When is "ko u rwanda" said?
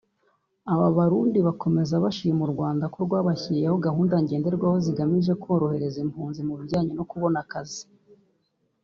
2.43-2.85